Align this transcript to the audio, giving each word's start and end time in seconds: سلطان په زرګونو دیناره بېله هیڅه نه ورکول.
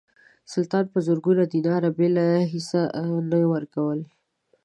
سلطان 0.53 0.85
په 0.93 0.99
زرګونو 1.07 1.43
دیناره 1.53 1.89
بېله 1.97 2.27
هیڅه 2.51 2.81
نه 3.29 3.39
ورکول. 3.53 3.99